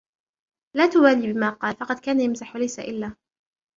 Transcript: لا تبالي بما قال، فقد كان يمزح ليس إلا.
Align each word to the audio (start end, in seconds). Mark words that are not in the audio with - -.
لا 0.75 0.87
تبالي 0.87 1.33
بما 1.33 1.49
قال، 1.49 1.75
فقد 1.79 1.99
كان 1.99 2.21
يمزح 2.21 2.55
ليس 2.55 2.79
إلا. 2.79 3.15